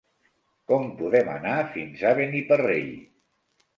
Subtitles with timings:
[0.71, 2.93] Com podem anar fins a Beniparrell?